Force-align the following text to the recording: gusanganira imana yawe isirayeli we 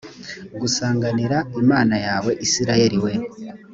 gusanganira 0.61 1.37
imana 1.61 1.95
yawe 2.05 2.31
isirayeli 2.45 2.97
we 3.03 3.11